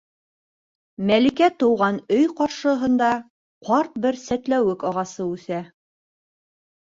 Мәликә 1.09 1.49
тыуған 1.63 1.99
өй 2.15 2.23
ҡаршыһында 2.39 3.09
ҡарт 3.69 3.99
бер 4.05 4.17
сәтләүек 4.23 4.87
ағасы 4.93 5.27
үҫә. 5.35 5.61